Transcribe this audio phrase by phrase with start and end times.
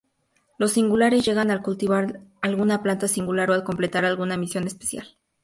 [0.57, 5.15] Los singulares, llegan al cultivar alguna planta singular o al completar alguna misión especial.